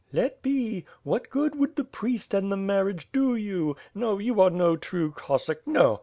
"Let 0.11 0.41
be. 0.41 0.83
What 1.03 1.29
good 1.29 1.53
would 1.53 1.75
the 1.75 1.83
Priest 1.83 2.33
and 2.33 2.51
the 2.51 2.57
marriage 2.57 3.09
do 3.13 3.35
you? 3.35 3.75
No, 3.93 4.17
you 4.17 4.41
are 4.41 4.49
no 4.49 4.75
true 4.75 5.11
Cossack. 5.11 5.61
No! 5.67 5.99